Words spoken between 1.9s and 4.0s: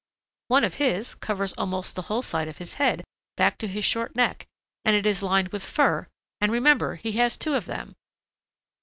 the whole side of his head back to his